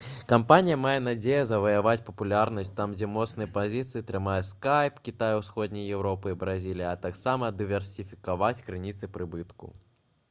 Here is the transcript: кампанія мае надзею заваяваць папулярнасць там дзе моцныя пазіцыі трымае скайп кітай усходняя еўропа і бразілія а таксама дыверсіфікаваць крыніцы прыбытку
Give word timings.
кампанія 0.29 0.75
мае 0.83 0.93
надзею 1.07 1.41
заваяваць 1.49 2.05
папулярнасць 2.07 2.73
там 2.79 2.95
дзе 2.97 3.09
моцныя 3.17 3.51
пазіцыі 3.59 4.03
трымае 4.09 4.39
скайп 4.49 4.97
кітай 5.11 5.39
усходняя 5.43 5.87
еўропа 5.99 6.33
і 6.35 6.39
бразілія 6.47 6.91
а 6.97 7.01
таксама 7.07 7.53
дыверсіфікаваць 7.61 8.55
крыніцы 8.67 9.15
прыбытку 9.17 9.75